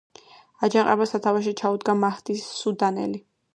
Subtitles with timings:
[0.67, 3.25] აჯანყებას სათავეში ჩაუდგა მაჰდი სუდანელი.